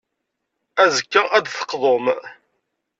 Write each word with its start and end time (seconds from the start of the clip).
Azekka, 0.83 1.21
ad 1.37 1.43
d-teqḍum. 1.45 2.05